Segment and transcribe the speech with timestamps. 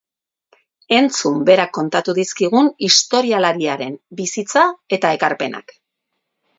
[0.99, 4.69] Entzun berak kontatu dizkigun historialarien bizitza
[5.01, 5.81] eta ekarpenak.